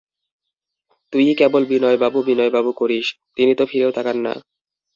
[1.13, 3.07] তুইই কেবল বিনয়বাবু বিনয়বাবু করিস,
[3.35, 4.33] তিনি তো ফিরেও তাকান না।